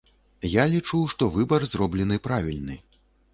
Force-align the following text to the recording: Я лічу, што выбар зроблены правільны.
Я 0.51 0.63
лічу, 0.71 1.01
што 1.13 1.27
выбар 1.35 1.67
зроблены 1.73 2.19
правільны. 2.29 2.81